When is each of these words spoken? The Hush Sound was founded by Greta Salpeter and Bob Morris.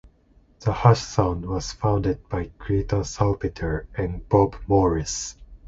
The 0.61 0.73
Hush 0.73 0.99
Sound 1.01 1.45
was 1.45 1.73
founded 1.73 2.27
by 2.27 2.49
Greta 2.57 3.03
Salpeter 3.03 3.85
and 3.93 4.27
Bob 4.29 4.55
Morris. 4.67 5.37